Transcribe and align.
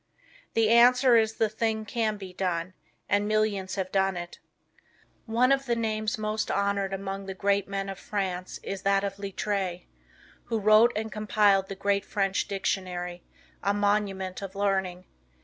The 0.55 0.71
answer 0.71 1.15
is 1.15 1.35
the 1.35 1.47
thing 1.47 1.85
can 1.85 2.17
be 2.17 2.33
done, 2.33 2.73
and 3.07 3.27
millions 3.27 3.75
have 3.75 3.91
done 3.91 4.17
it. 4.17 4.39
One 5.27 5.51
of 5.51 5.67
the 5.67 5.75
names 5.75 6.17
most 6.17 6.49
honored 6.49 6.91
among 6.91 7.27
the 7.27 7.35
great 7.35 7.67
men 7.67 7.87
of 7.87 7.99
France 7.99 8.59
is 8.63 8.81
that 8.81 9.03
of 9.03 9.17
Littre, 9.19 9.81
who 10.45 10.59
wrote 10.59 10.91
and 10.95 11.11
compiled 11.11 11.67
the 11.69 11.75
great 11.75 12.03
French 12.03 12.47
dictionary 12.47 13.21
a 13.61 13.75
monument 13.75 14.41
of 14.41 14.55
learning. 14.55 15.05